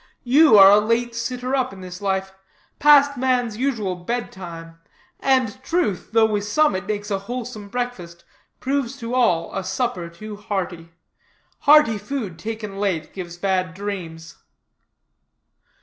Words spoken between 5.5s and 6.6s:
truth, though with